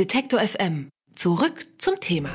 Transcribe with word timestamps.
Detektor 0.00 0.40
FM. 0.40 0.88
Zurück 1.14 1.66
zum 1.76 2.00
Thema. 2.00 2.30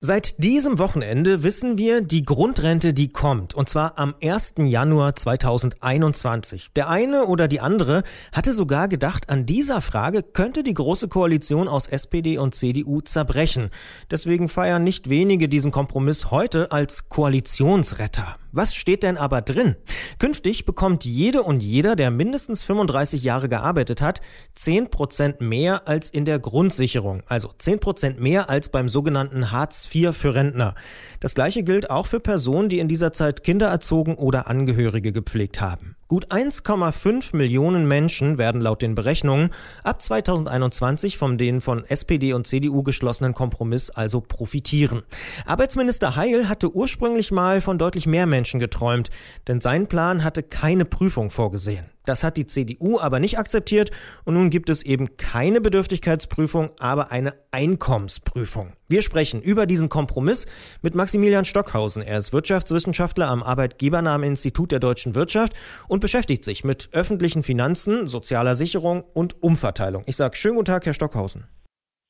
Seit 0.00 0.42
diesem 0.42 0.80
Wochenende 0.80 1.44
wissen 1.44 1.78
wir, 1.78 2.00
die 2.00 2.24
Grundrente, 2.24 2.92
die 2.92 3.10
kommt, 3.10 3.54
und 3.54 3.68
zwar 3.68 3.96
am 3.96 4.16
1. 4.20 4.54
Januar 4.58 5.14
2021. 5.14 6.72
Der 6.74 6.88
eine 6.88 7.26
oder 7.26 7.46
die 7.46 7.60
andere 7.60 8.02
hatte 8.32 8.54
sogar 8.54 8.88
gedacht, 8.88 9.30
an 9.30 9.46
dieser 9.46 9.80
Frage 9.80 10.24
könnte 10.24 10.64
die 10.64 10.74
Große 10.74 11.06
Koalition 11.06 11.68
aus 11.68 11.86
SPD 11.86 12.38
und 12.38 12.56
CDU 12.56 13.00
zerbrechen. 13.00 13.70
Deswegen 14.10 14.48
feiern 14.48 14.82
nicht 14.82 15.08
wenige 15.08 15.48
diesen 15.48 15.70
Kompromiss 15.70 16.32
heute 16.32 16.72
als 16.72 17.08
Koalitionsretter. 17.08 18.36
Was 18.58 18.74
steht 18.74 19.04
denn 19.04 19.16
aber 19.16 19.40
drin? 19.40 19.76
Künftig 20.18 20.64
bekommt 20.64 21.04
jede 21.04 21.44
und 21.44 21.62
jeder, 21.62 21.94
der 21.94 22.10
mindestens 22.10 22.64
35 22.64 23.22
Jahre 23.22 23.48
gearbeitet 23.48 24.00
hat, 24.00 24.20
10 24.54 24.90
Prozent 24.90 25.40
mehr 25.40 25.86
als 25.86 26.10
in 26.10 26.24
der 26.24 26.40
Grundsicherung. 26.40 27.22
Also 27.28 27.52
10 27.56 27.78
Prozent 27.78 28.18
mehr 28.18 28.50
als 28.50 28.68
beim 28.68 28.88
sogenannten 28.88 29.52
Hartz 29.52 29.88
IV 29.94 30.12
für 30.12 30.34
Rentner. 30.34 30.74
Das 31.20 31.34
gleiche 31.34 31.62
gilt 31.62 31.88
auch 31.88 32.08
für 32.08 32.18
Personen, 32.18 32.68
die 32.68 32.80
in 32.80 32.88
dieser 32.88 33.12
Zeit 33.12 33.44
Kinder 33.44 33.68
erzogen 33.68 34.16
oder 34.16 34.48
Angehörige 34.48 35.12
gepflegt 35.12 35.60
haben. 35.60 35.94
Gut 36.08 36.28
1,5 36.32 37.36
Millionen 37.36 37.86
Menschen 37.86 38.38
werden 38.38 38.62
laut 38.62 38.80
den 38.80 38.94
Berechnungen 38.94 39.50
ab 39.84 40.00
2021 40.00 41.18
von 41.18 41.36
den 41.36 41.60
von 41.60 41.84
SPD 41.84 42.32
und 42.32 42.46
CDU 42.46 42.82
geschlossenen 42.82 43.34
Kompromiss 43.34 43.90
also 43.90 44.22
profitieren. 44.22 45.02
Arbeitsminister 45.44 46.16
Heil 46.16 46.48
hatte 46.48 46.74
ursprünglich 46.74 47.30
mal 47.30 47.60
von 47.60 47.76
deutlich 47.76 48.06
mehr 48.06 48.24
Menschen 48.24 48.58
geträumt, 48.58 49.10
denn 49.48 49.60
sein 49.60 49.86
Plan 49.86 50.24
hatte 50.24 50.42
keine 50.42 50.86
Prüfung 50.86 51.28
vorgesehen. 51.28 51.84
Das 52.08 52.24
hat 52.24 52.38
die 52.38 52.46
CDU 52.46 52.98
aber 52.98 53.20
nicht 53.20 53.38
akzeptiert 53.38 53.90
und 54.24 54.32
nun 54.32 54.48
gibt 54.48 54.70
es 54.70 54.82
eben 54.82 55.18
keine 55.18 55.60
Bedürftigkeitsprüfung, 55.60 56.70
aber 56.78 57.10
eine 57.10 57.34
Einkommensprüfung. 57.50 58.72
Wir 58.88 59.02
sprechen 59.02 59.42
über 59.42 59.66
diesen 59.66 59.90
Kompromiss 59.90 60.46
mit 60.80 60.94
Maximilian 60.94 61.44
Stockhausen. 61.44 62.02
Er 62.02 62.16
ist 62.16 62.32
Wirtschaftswissenschaftler 62.32 63.28
am 63.28 63.42
Arbeitgebernamen 63.42 64.30
Institut 64.30 64.72
der 64.72 64.80
deutschen 64.80 65.14
Wirtschaft 65.14 65.52
und 65.86 66.00
beschäftigt 66.00 66.46
sich 66.46 66.64
mit 66.64 66.88
öffentlichen 66.92 67.42
Finanzen, 67.42 68.06
sozialer 68.06 68.54
Sicherung 68.54 69.04
und 69.12 69.42
Umverteilung. 69.42 70.04
Ich 70.06 70.16
sage 70.16 70.34
schönen 70.34 70.54
guten 70.54 70.64
Tag, 70.64 70.86
Herr 70.86 70.94
Stockhausen. 70.94 71.44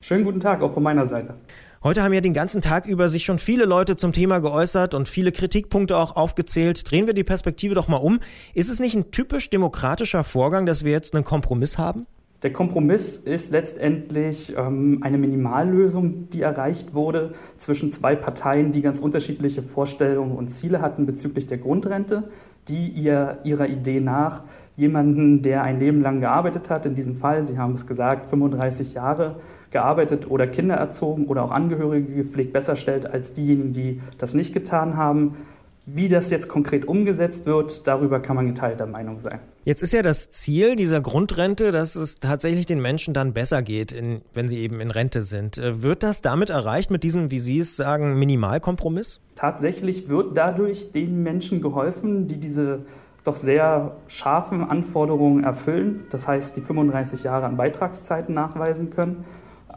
Schönen 0.01 0.23
guten 0.25 0.39
Tag 0.39 0.63
auch 0.63 0.73
von 0.73 0.85
meiner 0.85 1.07
Seite. 1.07 1.35
Heute 1.83 2.05
haben 2.05 2.13
ja 2.13 2.21
den 2.21 2.33
ganzen 2.33 2.61
Tag 2.61 2.87
über 2.87 3.09
sich 3.09 3.25
schon 3.25 3.39
viele 3.39 3.65
Leute 3.65 3.97
zum 3.97 4.13
Thema 4.13 4.39
geäußert 4.39 4.95
und 4.95 5.09
viele 5.09 5.33
Kritikpunkte 5.33 5.97
auch 5.97 6.15
aufgezählt. 6.15 6.89
Drehen 6.89 7.09
wir 7.09 7.15
die 7.15 7.25
Perspektive 7.25 7.75
doch 7.75 7.89
mal 7.89 7.97
um. 7.97 8.21
Ist 8.55 8.71
es 8.71 8.79
nicht 8.79 8.95
ein 8.95 9.11
typisch 9.11 9.51
demokratischer 9.51 10.23
Vorgang, 10.23 10.67
dass 10.67 10.85
wir 10.85 10.93
jetzt 10.93 11.17
einen 11.17 11.25
Kompromiss 11.25 11.79
haben? 11.79 12.07
Der 12.45 12.53
Kompromiss 12.53 13.19
ist 13.19 13.51
letztendlich 13.51 14.55
ähm, 14.57 15.01
eine 15.03 15.19
Minimallösung, 15.19 16.31
die 16.31 16.43
erreicht 16.43 16.95
wurde 16.95 17.35
zwischen 17.57 17.91
zwei 17.91 18.15
Parteien, 18.15 18.71
die 18.71 18.83
ganz 18.83 19.01
unterschiedliche 19.01 19.65
Vorstellungen 19.65 20.37
und 20.37 20.51
Ziele 20.51 20.81
hatten 20.81 21.07
bezüglich 21.07 21.47
der 21.49 21.59
Grundrente, 21.59 22.31
die 22.69 22.87
ihr, 22.91 23.39
ihrer 23.43 23.67
Idee 23.67 23.99
nach 23.99 24.45
jemanden, 24.79 25.43
der 25.43 25.65
ein 25.65 25.81
Leben 25.81 26.01
lang 26.01 26.21
gearbeitet 26.21 26.71
hat, 26.71 26.87
in 26.87 26.95
diesem 26.95 27.17
Fall, 27.17 27.45
Sie 27.45 27.59
haben 27.59 27.73
es 27.73 27.87
gesagt, 27.87 28.27
35 28.27 28.95
Jahre, 28.95 29.37
gearbeitet 29.71 30.31
oder 30.31 30.47
Kinder 30.47 30.77
erzogen 30.77 31.27
oder 31.27 31.43
auch 31.43 31.51
Angehörige 31.51 32.15
gepflegt 32.15 32.53
besser 32.55 32.77
stellt 32.77 33.05
als 33.05 33.35
diejenigen, 33.35 33.73
die 33.73 34.01
das 34.17 34.33
nicht 34.33 34.55
getan 34.55 34.97
haben. 34.97 35.37
Wie 35.85 36.09
das 36.09 36.31
jetzt 36.31 36.49
konkret 36.49 36.87
umgesetzt 36.87 37.47
wird, 37.47 37.87
darüber 37.87 38.21
kann 38.21 38.37
man 38.37 38.47
geteilter 38.47 38.87
Meinung 38.87 39.19
sein. 39.19 39.41
Jetzt 39.65 39.83
ist 39.83 39.95
ja 39.95 40.03
das 40.03 40.31
Ziel 40.31 40.77
dieser 40.77 41.01
Grundrente, 41.01 41.73
dass 41.73 41.97
es 41.97 42.17
tatsächlich 42.17 42.67
den 42.67 42.81
Menschen 42.81 43.15
dann 43.15 43.33
besser 43.33 43.63
geht, 43.63 43.93
in, 43.93 44.21
wenn 44.35 44.49
sie 44.49 44.59
eben 44.59 44.81
in 44.81 44.91
Rente 44.91 45.23
sind. 45.23 45.57
Äh, 45.59 45.83
wird 45.83 46.03
das 46.03 46.21
damit 46.21 46.51
erreicht 46.51 46.91
mit 46.91 47.05
diesem, 47.05 47.31
wie 47.31 47.39
Sie 47.39 47.59
es 47.59 47.77
sagen, 47.77 48.19
Minimalkompromiss? 48.19 49.21
Tatsächlich 49.35 50.09
wird 50.11 50.37
dadurch 50.37 50.93
den 50.93 51.23
Menschen 51.23 51.63
geholfen, 51.63 52.29
die 52.29 52.39
diese 52.39 52.81
doch 53.29 53.37
sehr 53.37 53.97
scharfen 54.09 54.69
Anforderungen 54.69 55.45
erfüllen. 55.45 56.05
Das 56.11 56.27
heißt, 56.27 56.57
die 56.57 56.61
35 56.61 57.23
Jahre 57.23 57.47
an 57.47 57.57
Beitragszeiten 57.57 58.35
nachweisen 58.35 58.91
können 58.91 59.25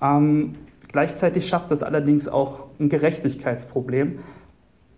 ähm, 0.01 0.53
gleichzeitig 0.91 1.47
schafft 1.47 1.72
es 1.72 1.84
allerdings 1.84 2.28
auch 2.28 2.66
ein 2.79 2.89
Gerechtigkeitsproblem. 2.89 4.19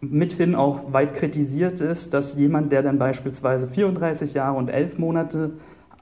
Mithin 0.01 0.55
auch 0.55 0.91
weit 0.91 1.13
kritisiert 1.13 1.79
ist, 1.79 2.13
dass 2.13 2.35
jemand, 2.35 2.71
der 2.71 2.83
dann 2.83 2.97
beispielsweise 2.97 3.67
34 3.67 4.33
Jahre 4.33 4.57
und 4.57 4.69
11 4.69 4.97
Monate 4.97 5.51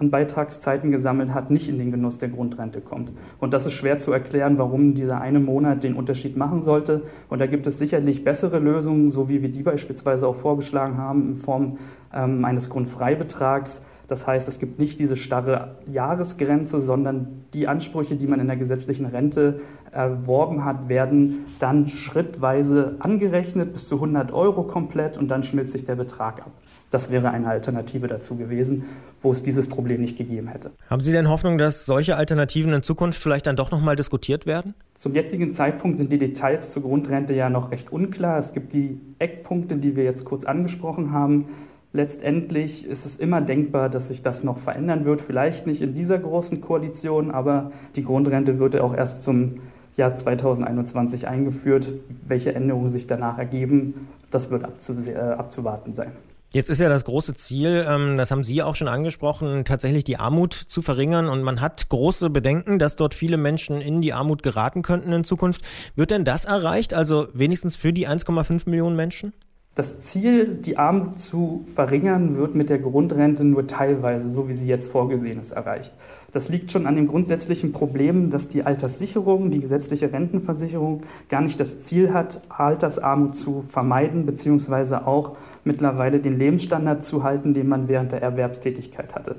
an 0.01 0.09
Beitragszeiten 0.09 0.91
gesammelt 0.91 1.33
hat, 1.33 1.51
nicht 1.51 1.69
in 1.69 1.77
den 1.77 1.91
Genuss 1.91 2.17
der 2.17 2.29
Grundrente 2.29 2.81
kommt. 2.81 3.13
Und 3.39 3.53
das 3.53 3.65
ist 3.65 3.73
schwer 3.73 3.99
zu 3.99 4.11
erklären, 4.11 4.57
warum 4.57 4.95
dieser 4.95 5.21
eine 5.21 5.39
Monat 5.39 5.83
den 5.83 5.95
Unterschied 5.95 6.35
machen 6.35 6.63
sollte. 6.63 7.03
Und 7.29 7.39
da 7.39 7.45
gibt 7.45 7.67
es 7.67 7.79
sicherlich 7.79 8.23
bessere 8.23 8.59
Lösungen, 8.59 9.09
so 9.09 9.29
wie 9.29 9.41
wir 9.41 9.49
die 9.49 9.63
beispielsweise 9.63 10.27
auch 10.27 10.35
vorgeschlagen 10.35 10.97
haben, 10.97 11.29
in 11.29 11.35
Form 11.35 11.77
ähm, 12.13 12.43
eines 12.43 12.69
Grundfreibetrags, 12.69 13.81
das 14.11 14.27
heißt, 14.27 14.49
es 14.49 14.59
gibt 14.59 14.77
nicht 14.77 14.99
diese 14.99 15.15
starre 15.15 15.77
Jahresgrenze, 15.89 16.81
sondern 16.81 17.45
die 17.53 17.69
Ansprüche, 17.69 18.17
die 18.17 18.27
man 18.27 18.41
in 18.41 18.47
der 18.47 18.57
gesetzlichen 18.57 19.05
Rente 19.05 19.61
erworben 19.89 20.65
hat, 20.65 20.89
werden 20.89 21.45
dann 21.59 21.87
schrittweise 21.87 22.97
angerechnet 22.99 23.71
bis 23.71 23.87
zu 23.87 23.95
100 23.95 24.33
Euro 24.33 24.63
komplett 24.63 25.15
und 25.17 25.29
dann 25.29 25.43
schmilzt 25.43 25.71
sich 25.71 25.85
der 25.85 25.95
Betrag 25.95 26.41
ab. 26.41 26.51
Das 26.91 27.09
wäre 27.09 27.31
eine 27.31 27.47
Alternative 27.47 28.07
dazu 28.07 28.35
gewesen, 28.35 28.83
wo 29.21 29.31
es 29.31 29.41
dieses 29.41 29.67
Problem 29.67 30.01
nicht 30.01 30.17
gegeben 30.17 30.47
hätte. 30.47 30.71
Haben 30.89 30.99
Sie 30.99 31.13
denn 31.13 31.29
Hoffnung, 31.29 31.57
dass 31.57 31.85
solche 31.85 32.17
Alternativen 32.17 32.73
in 32.73 32.83
Zukunft 32.83 33.19
vielleicht 33.19 33.47
dann 33.47 33.55
doch 33.55 33.71
nochmal 33.71 33.95
diskutiert 33.95 34.45
werden? 34.45 34.75
Zum 34.99 35.15
jetzigen 35.15 35.51
Zeitpunkt 35.53 35.97
sind 35.97 36.11
die 36.11 36.19
Details 36.19 36.69
zur 36.69 36.83
Grundrente 36.83 37.33
ja 37.33 37.49
noch 37.49 37.71
recht 37.71 37.91
unklar. 37.91 38.37
Es 38.37 38.53
gibt 38.53 38.73
die 38.73 38.99
Eckpunkte, 39.19 39.77
die 39.77 39.95
wir 39.95 40.03
jetzt 40.03 40.25
kurz 40.25 40.43
angesprochen 40.43 41.11
haben. 41.11 41.47
Letztendlich 41.93 42.85
ist 42.85 43.05
es 43.05 43.15
immer 43.15 43.41
denkbar, 43.41 43.89
dass 43.89 44.09
sich 44.09 44.21
das 44.21 44.43
noch 44.43 44.57
verändern 44.57 45.05
wird. 45.05 45.21
Vielleicht 45.21 45.67
nicht 45.67 45.81
in 45.81 45.93
dieser 45.93 46.19
großen 46.19 46.61
Koalition, 46.61 47.31
aber 47.31 47.71
die 47.95 48.03
Grundrente 48.03 48.59
wird 48.59 48.75
ja 48.75 48.81
auch 48.81 48.93
erst 48.93 49.23
zum 49.23 49.61
Jahr 49.97 50.15
2021 50.15 51.27
eingeführt. 51.27 51.89
Welche 52.27 52.53
Änderungen 52.53 52.89
sich 52.89 53.07
danach 53.07 53.37
ergeben, 53.37 54.07
das 54.29 54.51
wird 54.51 54.65
äh, 55.07 55.15
abzuwarten 55.15 55.93
sein. 55.93 56.11
Jetzt 56.53 56.69
ist 56.69 56.79
ja 56.79 56.89
das 56.89 57.05
große 57.05 57.33
Ziel, 57.33 57.85
ähm, 57.87 58.17
das 58.17 58.29
haben 58.29 58.43
Sie 58.43 58.61
auch 58.61 58.75
schon 58.75 58.89
angesprochen, 58.89 59.63
tatsächlich 59.63 60.03
die 60.03 60.17
Armut 60.17 60.53
zu 60.53 60.81
verringern. 60.81 61.29
Und 61.29 61.43
man 61.43 61.61
hat 61.61 61.87
große 61.87 62.29
Bedenken, 62.29 62.77
dass 62.77 62.97
dort 62.97 63.13
viele 63.13 63.37
Menschen 63.37 63.79
in 63.79 64.01
die 64.01 64.11
Armut 64.11 64.43
geraten 64.43 64.81
könnten 64.81 65.13
in 65.13 65.23
Zukunft. 65.23 65.61
Wird 65.95 66.11
denn 66.11 66.25
das 66.25 66.43
erreicht? 66.43 66.93
Also 66.93 67.29
wenigstens 67.33 67.77
für 67.77 67.93
die 67.93 68.05
1,5 68.05 68.69
Millionen 68.69 68.97
Menschen? 68.97 69.31
Das 69.73 70.01
Ziel, 70.01 70.55
die 70.55 70.77
Armut 70.77 71.21
zu 71.21 71.63
verringern, 71.73 72.35
wird 72.35 72.55
mit 72.55 72.69
der 72.69 72.79
Grundrente 72.79 73.45
nur 73.45 73.67
teilweise, 73.67 74.29
so 74.29 74.49
wie 74.49 74.53
sie 74.53 74.67
jetzt 74.67 74.91
vorgesehen 74.91 75.39
ist, 75.39 75.51
erreicht. 75.51 75.93
Das 76.33 76.49
liegt 76.49 76.73
schon 76.73 76.85
an 76.85 76.97
dem 76.97 77.07
grundsätzlichen 77.07 77.71
Problem, 77.71 78.29
dass 78.29 78.49
die 78.49 78.63
Alterssicherung, 78.63 79.49
die 79.49 79.61
gesetzliche 79.61 80.11
Rentenversicherung, 80.11 81.03
gar 81.29 81.39
nicht 81.39 81.57
das 81.57 81.79
Ziel 81.79 82.13
hat, 82.13 82.41
Altersarmut 82.49 83.37
zu 83.37 83.61
vermeiden, 83.61 84.25
beziehungsweise 84.25 85.07
auch 85.07 85.37
mittlerweile 85.63 86.19
den 86.19 86.37
Lebensstandard 86.37 87.01
zu 87.05 87.23
halten, 87.23 87.53
den 87.53 87.69
man 87.69 87.87
während 87.87 88.11
der 88.11 88.21
Erwerbstätigkeit 88.21 89.15
hatte. 89.15 89.37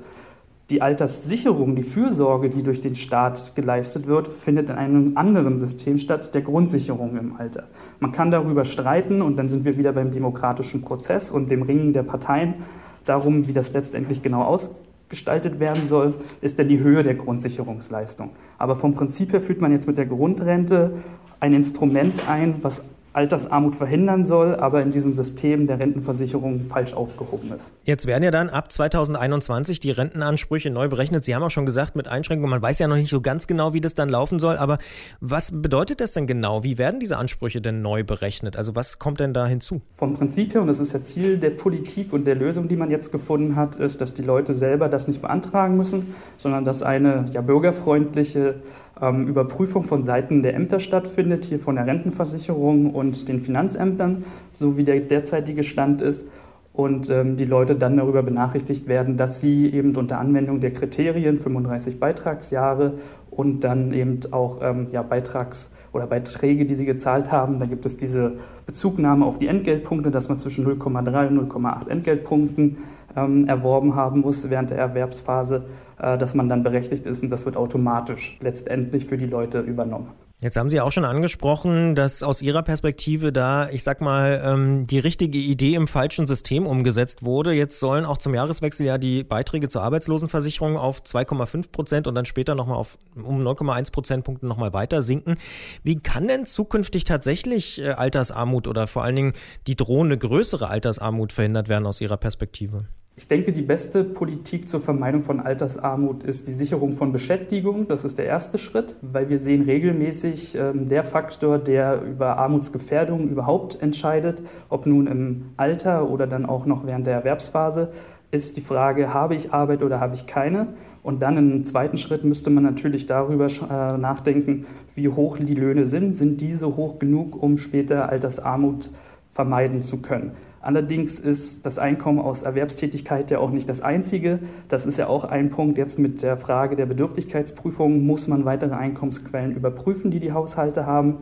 Die 0.69 0.81
Alterssicherung, 0.81 1.75
die 1.75 1.83
Fürsorge, 1.83 2.49
die 2.49 2.63
durch 2.63 2.79
den 2.79 2.95
Staat 2.95 3.53
geleistet 3.53 4.07
wird, 4.07 4.29
findet 4.29 4.69
in 4.69 4.75
einem 4.75 5.17
anderen 5.17 5.57
System 5.57 5.97
statt, 5.97 6.33
der 6.33 6.41
Grundsicherung 6.41 7.17
im 7.17 7.35
Alter. 7.35 7.65
Man 7.99 8.13
kann 8.13 8.31
darüber 8.31 8.63
streiten 8.63 9.21
und 9.21 9.35
dann 9.35 9.49
sind 9.49 9.65
wir 9.65 9.77
wieder 9.77 9.91
beim 9.91 10.11
demokratischen 10.11 10.81
Prozess 10.81 11.31
und 11.31 11.51
dem 11.51 11.63
Ringen 11.63 11.91
der 11.91 12.03
Parteien 12.03 12.55
darum, 13.03 13.47
wie 13.47 13.53
das 13.53 13.73
letztendlich 13.73 14.21
genau 14.21 14.43
ausgestaltet 14.43 15.59
werden 15.59 15.83
soll, 15.83 16.15
ist 16.39 16.57
denn 16.57 16.69
die 16.69 16.79
Höhe 16.79 17.03
der 17.03 17.15
Grundsicherungsleistung. 17.15 18.29
Aber 18.57 18.77
vom 18.77 18.93
Prinzip 18.93 19.33
her 19.33 19.41
führt 19.41 19.59
man 19.59 19.73
jetzt 19.73 19.85
mit 19.85 19.97
der 19.97 20.05
Grundrente 20.05 20.93
ein 21.41 21.53
Instrument 21.53 22.13
ein, 22.29 22.55
was 22.61 22.81
Altersarmut 23.13 23.75
verhindern 23.75 24.23
soll, 24.23 24.55
aber 24.55 24.81
in 24.81 24.91
diesem 24.91 25.13
System 25.13 25.67
der 25.67 25.79
Rentenversicherung 25.79 26.61
falsch 26.61 26.93
aufgehoben 26.93 27.51
ist. 27.53 27.71
Jetzt 27.83 28.07
werden 28.07 28.23
ja 28.23 28.31
dann 28.31 28.49
ab 28.49 28.71
2021 28.71 29.79
die 29.79 29.91
Rentenansprüche 29.91 30.71
neu 30.71 30.89
berechnet. 30.89 31.23
Sie 31.23 31.35
haben 31.35 31.43
auch 31.43 31.51
schon 31.51 31.67
gesagt, 31.67 31.95
mit 31.95 32.07
Einschränkungen, 32.07 32.49
man 32.49 32.61
weiß 32.61 32.79
ja 32.79 32.87
noch 32.87 32.95
nicht 32.95 33.09
so 33.09 33.21
ganz 33.21 33.45
genau, 33.45 33.73
wie 33.73 33.81
das 33.81 33.93
dann 33.93 34.09
laufen 34.09 34.39
soll, 34.39 34.57
aber 34.57 34.79
was 35.21 35.61
bedeutet 35.61 36.01
das 36.01 36.13
denn 36.13 36.25
genau? 36.25 36.63
Wie 36.63 36.77
werden 36.77 36.99
diese 36.99 37.17
Ansprüche 37.17 37.61
denn 37.61 37.81
neu 37.83 38.03
berechnet? 38.03 38.57
Also 38.57 38.75
was 38.75 38.97
kommt 38.97 39.19
denn 39.19 39.33
da 39.33 39.45
hinzu? 39.45 39.81
Vom 39.93 40.15
Prinzip 40.15 40.53
her, 40.55 40.61
und 40.61 40.67
das 40.67 40.79
ist 40.79 40.93
ja 40.93 41.03
Ziel 41.03 41.37
der 41.37 41.51
Politik 41.51 42.13
und 42.13 42.25
der 42.25 42.35
Lösung, 42.35 42.67
die 42.67 42.75
man 42.75 42.89
jetzt 42.89 43.11
gefunden 43.11 43.55
hat, 43.55 43.75
ist, 43.75 44.01
dass 44.01 44.13
die 44.13 44.23
Leute 44.23 44.55
selber 44.55 44.89
das 44.89 45.07
nicht 45.07 45.21
beantragen 45.21 45.77
müssen, 45.77 46.15
sondern 46.37 46.65
dass 46.65 46.81
eine 46.81 47.25
ja, 47.31 47.41
bürgerfreundliche 47.41 48.55
ähm, 49.01 49.27
Überprüfung 49.27 49.83
von 49.83 50.03
Seiten 50.03 50.43
der 50.43 50.55
Ämter 50.55 50.79
stattfindet, 50.79 51.45
hier 51.45 51.59
von 51.59 51.75
der 51.75 51.87
Rentenversicherung 51.87 52.93
und 52.93 53.27
den 53.27 53.39
Finanzämtern, 53.39 54.23
so 54.51 54.77
wie 54.77 54.83
der 54.83 54.99
derzeitige 54.99 55.63
Stand 55.63 56.01
ist. 56.01 56.25
und 56.73 57.07
ähm, 57.11 57.37
die 57.37 57.45
Leute 57.45 57.75
dann 57.75 57.97
darüber 57.97 58.23
benachrichtigt 58.23 58.87
werden, 58.87 59.15
dass 59.15 59.39
sie 59.39 59.71
eben 59.71 59.95
unter 59.95 60.17
Anwendung 60.17 60.59
der 60.59 60.73
Kriterien 60.73 61.37
35 61.37 61.99
Beitragsjahre 61.99 62.95
und 63.29 63.63
dann 63.63 63.93
eben 63.93 64.19
auch 64.31 64.57
ähm, 64.61 64.87
ja, 64.91 65.03
Beitrags- 65.03 65.69
oder 65.91 66.07
Beiträge, 66.07 66.65
die 66.65 66.75
sie 66.75 66.85
gezahlt 66.85 67.31
haben. 67.31 67.59
Da 67.59 67.67
gibt 67.67 67.85
es 67.85 67.95
diese 67.95 68.33
Bezugnahme 68.65 69.25
auf 69.25 69.37
die 69.37 69.47
Entgeltpunkte, 69.47 70.09
dass 70.09 70.29
man 70.29 70.39
zwischen 70.39 70.65
0,3 70.65 71.27
und 71.27 71.51
0,8 71.51 71.89
Entgeltpunkten 71.89 72.77
ähm, 73.15 73.47
erworben 73.47 73.95
haben 73.95 74.21
muss 74.21 74.49
während 74.49 74.69
der 74.69 74.77
Erwerbsphase, 74.77 75.65
äh, 75.99 76.17
dass 76.17 76.33
man 76.33 76.49
dann 76.49 76.63
berechtigt 76.63 77.05
ist 77.05 77.23
und 77.23 77.29
das 77.29 77.45
wird 77.45 77.57
automatisch 77.57 78.37
letztendlich 78.41 79.05
für 79.05 79.17
die 79.17 79.25
Leute 79.25 79.59
übernommen. 79.59 80.09
Jetzt 80.43 80.57
haben 80.57 80.67
Sie 80.67 80.81
auch 80.81 80.91
schon 80.91 81.05
angesprochen, 81.05 81.95
dass 81.95 82.21
aus 82.21 82.41
Ihrer 82.41 82.63
Perspektive 82.63 83.31
da, 83.31 83.69
ich 83.69 83.81
sag 83.81 84.01
mal, 84.01 84.41
ähm, 84.43 84.87
die 84.87 84.99
richtige 84.99 85.37
Idee 85.37 85.75
im 85.75 85.87
falschen 85.87 86.27
System 86.27 86.67
umgesetzt 86.67 87.23
wurde. 87.23 87.53
Jetzt 87.53 87.79
sollen 87.79 88.03
auch 88.03 88.17
zum 88.17 88.33
Jahreswechsel 88.33 88.85
ja 88.85 88.97
die 88.97 89.23
Beiträge 89.23 89.69
zur 89.69 89.83
Arbeitslosenversicherung 89.83 90.75
auf 90.75 91.01
2,5 91.01 91.71
Prozent 91.71 92.07
und 92.07 92.15
dann 92.15 92.25
später 92.25 92.55
nochmal 92.55 92.75
auf 92.75 92.97
um 93.15 93.41
0,1 93.41 93.93
Prozentpunkte 93.93 94.45
nochmal 94.45 94.73
weiter 94.73 95.01
sinken. 95.01 95.35
Wie 95.81 95.99
kann 95.99 96.27
denn 96.27 96.45
zukünftig 96.45 97.05
tatsächlich 97.05 97.81
äh, 97.81 97.91
Altersarmut 97.91 98.67
oder 98.67 98.87
vor 98.87 99.03
allen 99.05 99.15
Dingen 99.15 99.33
die 99.65 99.77
drohende 99.77 100.17
größere 100.17 100.67
Altersarmut 100.67 101.31
verhindert 101.31 101.69
werden 101.69 101.85
aus 101.85 102.01
Ihrer 102.01 102.17
Perspektive? 102.17 102.79
Ich 103.15 103.27
denke, 103.27 103.51
die 103.51 103.61
beste 103.61 104.03
Politik 104.03 104.67
zur 104.67 104.81
Vermeidung 104.81 105.21
von 105.21 105.39
Altersarmut 105.39 106.23
ist 106.23 106.47
die 106.47 106.53
Sicherung 106.53 106.93
von 106.93 107.11
Beschäftigung. 107.11 107.87
Das 107.87 108.03
ist 108.03 108.17
der 108.17 108.25
erste 108.25 108.57
Schritt, 108.57 108.95
weil 109.03 109.29
wir 109.29 109.37
sehen 109.37 109.61
regelmäßig 109.61 110.55
ähm, 110.55 110.87
der 110.87 111.03
Faktor, 111.03 111.59
der 111.59 112.01
über 112.01 112.37
Armutsgefährdung 112.37 113.29
überhaupt 113.29 113.79
entscheidet, 113.79 114.41
ob 114.67 114.87
nun 114.87 115.05
im 115.05 115.51
Alter 115.57 116.09
oder 116.09 116.25
dann 116.25 116.47
auch 116.47 116.65
noch 116.65 116.87
während 116.87 117.05
der 117.05 117.13
Erwerbsphase, 117.13 117.91
ist 118.31 118.57
die 118.57 118.61
Frage, 118.61 119.13
habe 119.13 119.35
ich 119.35 119.53
Arbeit 119.53 119.83
oder 119.83 119.99
habe 119.99 120.15
ich 120.15 120.25
keine? 120.25 120.69
Und 121.03 121.21
dann 121.21 121.37
im 121.37 121.65
zweiten 121.65 121.97
Schritt 121.97 122.23
müsste 122.23 122.49
man 122.49 122.63
natürlich 122.63 123.05
darüber 123.05 123.45
äh, 123.45 123.95
nachdenken, 123.95 124.65
wie 124.95 125.07
hoch 125.09 125.37
die 125.37 125.53
Löhne 125.53 125.85
sind. 125.85 126.15
Sind 126.15 126.41
diese 126.41 126.75
hoch 126.75 126.97
genug, 126.97 127.39
um 127.43 127.59
später 127.59 128.09
Altersarmut 128.09 128.89
vermeiden 129.29 129.83
zu 129.83 129.97
können? 130.01 130.31
Allerdings 130.63 131.19
ist 131.19 131.65
das 131.65 131.77
Einkommen 131.77 132.19
aus 132.19 132.41
Erwerbstätigkeit 132.41 133.29
ja 133.29 133.39
auch 133.39 133.51
nicht 133.51 133.67
das 133.67 133.81
einzige. 133.81 134.39
Das 134.69 134.85
ist 134.85 134.97
ja 134.97 135.07
auch 135.07 135.25
ein 135.25 135.49
Punkt. 135.49 135.77
Jetzt 135.77 135.99
mit 135.99 136.21
der 136.21 136.37
Frage 136.37 136.77
der 136.77 136.85
Bedürftigkeitsprüfung 136.85 138.05
muss 138.05 138.29
man 138.29 138.45
weitere 138.45 138.73
Einkommensquellen 138.73 139.53
überprüfen, 139.53 140.09
die 140.09 140.21
die 140.21 140.31
Haushalte 140.31 140.85
haben. 140.85 141.17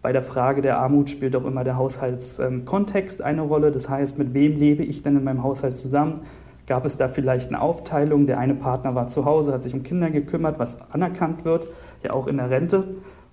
Bei 0.00 0.14
der 0.14 0.22
Frage 0.22 0.62
der 0.62 0.78
Armut 0.78 1.10
spielt 1.10 1.36
auch 1.36 1.44
immer 1.44 1.62
der 1.62 1.76
Haushaltskontext 1.76 3.20
eine 3.20 3.42
Rolle. 3.42 3.70
Das 3.70 3.90
heißt, 3.90 4.16
mit 4.16 4.32
wem 4.32 4.58
lebe 4.58 4.82
ich 4.82 5.02
denn 5.02 5.14
in 5.14 5.24
meinem 5.24 5.42
Haushalt 5.42 5.76
zusammen? 5.76 6.22
Gab 6.66 6.86
es 6.86 6.96
da 6.96 7.08
vielleicht 7.08 7.48
eine 7.48 7.60
Aufteilung? 7.60 8.26
Der 8.26 8.38
eine 8.38 8.54
Partner 8.54 8.94
war 8.94 9.08
zu 9.08 9.26
Hause, 9.26 9.52
hat 9.52 9.62
sich 9.62 9.74
um 9.74 9.82
Kinder 9.82 10.08
gekümmert, 10.08 10.58
was 10.58 10.78
anerkannt 10.90 11.44
wird, 11.44 11.68
ja 12.02 12.14
auch 12.14 12.26
in 12.26 12.38
der 12.38 12.48
Rente 12.48 12.84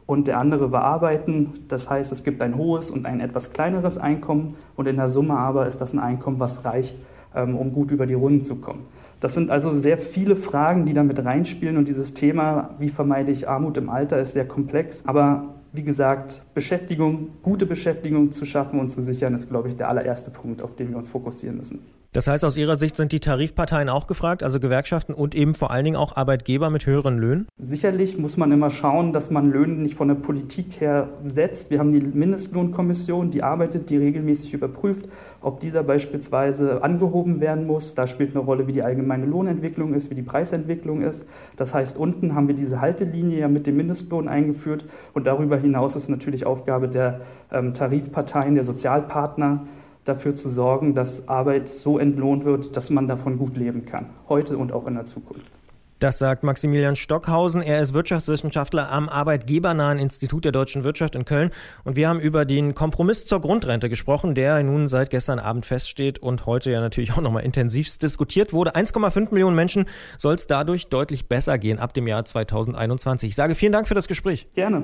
und 0.08 0.28
der 0.28 0.40
andere 0.40 0.72
war 0.72 0.82
arbeiten. 0.82 1.54
Das 1.68 1.88
heißt, 1.88 2.12
es 2.12 2.24
gibt 2.24 2.42
ein 2.42 2.58
hohes 2.58 2.90
und 2.90 3.06
ein 3.06 3.20
etwas 3.20 3.54
kleineres 3.54 4.00
Einkommen 4.00 4.56
und 4.76 4.88
in 4.88 4.96
der 4.96 5.10
Summe 5.10 5.38
aber 5.38 5.68
ist 5.68 5.80
das 5.80 5.94
ein 5.94 6.00
Einkommen, 6.00 6.40
was 6.40 6.66
reicht, 6.66 6.96
ähm, 7.36 7.56
um 7.56 7.72
gut 7.74 7.92
über 7.92 8.08
die 8.08 8.16
Runden 8.16 8.42
zu 8.42 8.56
kommen. 8.56 8.86
Das 9.20 9.34
sind 9.34 9.52
also 9.52 9.74
sehr 9.74 9.98
viele 9.98 10.36
Fragen, 10.36 10.86
die 10.86 10.94
da 10.94 11.04
mit 11.04 11.24
reinspielen 11.24 11.78
und 11.78 11.88
dieses 11.88 12.14
Thema, 12.14 12.76
wie 12.80 12.90
vermeide 12.90 13.32
ich 13.32 13.48
Armut 13.48 13.78
im 13.78 13.90
Alter, 13.90 14.20
ist 14.20 14.34
sehr 14.34 14.48
komplex. 14.48 15.04
Aber 15.06 15.56
wie 15.74 15.84
gesagt, 15.84 16.44
Beschäftigung, 16.54 17.30
gute 17.42 17.66
Beschäftigung 17.66 18.32
zu 18.32 18.46
schaffen 18.46 18.80
und 18.80 18.90
zu 18.90 19.02
sichern, 19.02 19.34
ist, 19.34 19.50
glaube 19.50 19.68
ich, 19.68 19.76
der 19.76 19.90
allererste 19.90 20.32
Punkt, 20.32 20.62
auf 20.62 20.76
den 20.76 20.92
wir 20.92 20.98
uns 20.98 21.10
fokussieren 21.10 21.58
müssen. 21.58 21.80
Das 22.18 22.28
heißt, 22.28 22.44
aus 22.46 22.58
Ihrer 22.58 22.78
Sicht 22.78 22.98
sind 22.98 23.12
die 23.12 23.20
Tarifparteien 23.20 23.90
auch 23.90 24.08
gefragt, 24.08 24.42
also 24.42 24.60
Gewerkschaften 24.60 25.14
und 25.14 25.36
eben 25.36 25.54
vor 25.54 25.70
allen 25.70 25.86
Dingen 25.86 25.98
auch 25.98 26.18
Arbeitgeber 26.18 26.72
mit 26.72 26.88
höheren 26.88 27.20
Löhnen? 27.20 27.48
Sicherlich 27.60 28.18
muss 28.18 28.38
man 28.38 28.52
immer 28.52 28.72
schauen, 28.72 29.14
dass 29.14 29.30
man 29.30 29.52
Löhne 29.52 29.76
nicht 29.76 29.94
von 29.94 30.08
der 30.08 30.16
Politik 30.16 30.82
her 30.82 31.10
setzt. 31.28 31.70
Wir 31.70 31.78
haben 31.78 31.92
die 31.92 32.02
Mindestlohnkommission, 32.02 33.30
die 33.30 33.44
arbeitet, 33.44 33.92
die 33.92 33.98
regelmäßig 33.98 34.56
überprüft, 34.56 35.08
ob 35.42 35.60
dieser 35.60 35.84
beispielsweise 35.84 36.84
angehoben 36.84 37.40
werden 37.40 37.68
muss. 37.68 37.94
Da 37.94 38.08
spielt 38.08 38.32
eine 38.32 38.44
Rolle, 38.44 38.66
wie 38.66 38.74
die 38.74 38.82
allgemeine 38.82 39.28
Lohnentwicklung 39.28 39.94
ist, 39.94 40.10
wie 40.10 40.16
die 40.16 40.24
Preisentwicklung 40.24 41.02
ist. 41.02 41.24
Das 41.56 41.76
heißt, 41.76 42.00
unten 42.00 42.34
haben 42.34 42.48
wir 42.48 42.56
diese 42.56 42.82
Haltelinie 42.82 43.42
ja 43.42 43.48
mit 43.48 43.68
dem 43.68 43.78
Mindestlohn 43.78 44.28
eingeführt 44.28 44.86
und 45.14 45.28
darüber 45.28 45.58
hinaus 45.58 45.96
ist 45.96 46.10
natürlich 46.10 46.48
Aufgabe 46.48 46.88
der 46.88 47.22
ähm, 47.52 47.76
Tarifparteien, 47.76 48.56
der 48.56 48.64
Sozialpartner, 48.64 49.68
dafür 50.08 50.36
zu 50.36 50.50
sorgen, 50.50 50.96
dass 50.96 51.28
Arbeit 51.28 51.70
so 51.70 52.00
entlohnt 52.00 52.46
wird, 52.46 52.76
dass 52.76 52.90
man 52.90 53.08
davon 53.08 53.38
gut 53.38 53.58
leben 53.58 53.86
kann, 53.86 54.12
heute 54.30 54.58
und 54.58 54.72
auch 54.72 54.88
in 54.88 54.96
der 54.96 55.06
Zukunft. 55.06 55.52
Das 56.00 56.20
sagt 56.20 56.44
Maximilian 56.44 56.96
Stockhausen. 56.96 57.64
Er 57.64 57.82
ist 57.82 57.96
Wirtschaftswissenschaftler 57.96 58.92
am 58.92 59.10
Arbeitgebernahen 59.10 59.98
Institut 59.98 60.46
der 60.46 60.52
deutschen 60.52 60.84
Wirtschaft 60.84 61.16
in 61.16 61.26
Köln. 61.26 61.50
Und 61.86 61.96
wir 61.96 62.08
haben 62.08 62.20
über 62.20 62.46
den 62.46 62.76
Kompromiss 62.76 63.26
zur 63.26 63.42
Grundrente 63.42 63.90
gesprochen, 63.90 64.36
der 64.36 64.62
nun 64.62 64.88
seit 64.88 65.10
gestern 65.10 65.40
Abend 65.40 65.66
feststeht 65.66 66.20
und 66.20 66.46
heute 66.46 66.70
ja 66.70 66.82
natürlich 66.82 67.14
auch 67.14 67.22
nochmal 67.22 67.44
intensivst 67.44 68.04
diskutiert 68.04 68.54
wurde. 68.54 68.76
1,5 68.76 69.34
Millionen 69.34 69.56
Menschen 69.56 69.86
soll 70.20 70.36
es 70.36 70.46
dadurch 70.46 70.88
deutlich 70.88 71.28
besser 71.28 71.58
gehen 71.58 71.80
ab 71.80 71.96
dem 71.96 72.06
Jahr 72.06 72.24
2021. 72.24 73.30
Ich 73.30 73.36
sage 73.36 73.56
vielen 73.56 73.72
Dank 73.72 73.88
für 73.88 73.96
das 73.96 74.08
Gespräch. 74.08 74.48
Gerne. 74.54 74.84